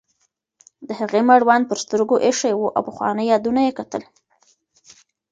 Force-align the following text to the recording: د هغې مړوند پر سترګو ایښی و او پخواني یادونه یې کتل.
د 0.87 0.89
هغې 0.99 1.21
مړوند 1.29 1.63
پر 1.69 1.77
سترګو 1.83 2.15
ایښی 2.25 2.53
و 2.55 2.63
او 2.75 2.81
پخواني 2.89 3.23
یادونه 3.33 3.61
یې 3.67 3.71
کتل. 3.79 4.03